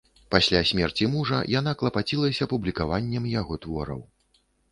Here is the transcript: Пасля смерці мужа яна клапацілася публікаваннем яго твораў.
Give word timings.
Пасля 0.35 0.61
смерці 0.69 1.07
мужа 1.15 1.41
яна 1.59 1.73
клапацілася 1.83 2.47
публікаваннем 2.55 3.29
яго 3.41 3.61
твораў. 3.67 4.01